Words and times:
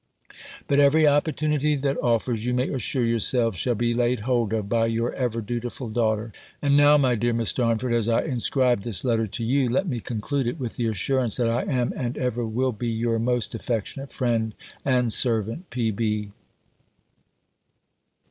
But 0.67 0.79
every 0.79 1.05
opportunity 1.05 1.75
that 1.75 1.95
offers, 2.01 2.43
you 2.43 2.55
may 2.55 2.69
assure 2.69 3.05
yourselves, 3.05 3.59
shall 3.59 3.75
be 3.75 3.93
laid 3.93 4.21
hold 4.21 4.51
of 4.51 4.67
by 4.67 4.87
your 4.87 5.13
ever 5.13 5.41
dutiful 5.41 5.89
daughter. 5.89 6.31
And 6.59 6.75
now, 6.75 6.97
my 6.97 7.13
dear 7.13 7.33
Miss 7.33 7.53
Darnford, 7.53 7.93
as 7.93 8.07
I 8.07 8.23
inscribed 8.23 8.83
this 8.83 9.05
letter 9.05 9.27
to 9.27 9.43
you, 9.43 9.69
let 9.69 9.87
me 9.87 9.99
conclude 9.99 10.47
it, 10.47 10.59
with 10.59 10.75
the 10.75 10.87
assurance, 10.87 11.35
that 11.37 11.51
I 11.51 11.71
am, 11.71 11.93
and 11.95 12.17
ever 12.17 12.47
will 12.47 12.71
be 12.71 12.89
your 12.89 13.19
most 13.19 13.53
affectionate 13.53 14.11
friend 14.11 14.55
and 14.83 15.13
servant, 15.13 15.69
P.B. 15.69 16.31